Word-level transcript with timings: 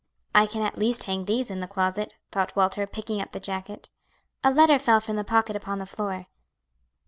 "I 0.33 0.47
can 0.47 0.63
at 0.63 0.79
least 0.79 1.03
hang 1.03 1.25
these 1.25 1.51
in 1.51 1.59
the 1.59 1.67
closet," 1.67 2.15
thought 2.31 2.55
Walter, 2.55 2.87
picking 2.87 3.21
up 3.21 3.33
the 3.33 3.39
jacket. 3.39 3.91
A 4.43 4.49
letter 4.49 4.79
fell 4.79 4.99
from 4.99 5.15
the 5.15 5.23
pocket 5.23 5.55
upon 5.55 5.77
the 5.77 5.85
floor. 5.85 6.25